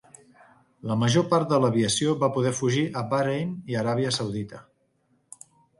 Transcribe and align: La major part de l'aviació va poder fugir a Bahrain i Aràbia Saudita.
La 0.91 0.95
major 1.01 1.25
part 1.33 1.51
de 1.51 1.59
l'aviació 1.65 2.15
va 2.25 2.31
poder 2.39 2.55
fugir 2.63 2.89
a 3.03 3.07
Bahrain 3.13 3.53
i 3.75 3.81
Aràbia 3.85 4.19
Saudita. 4.21 4.67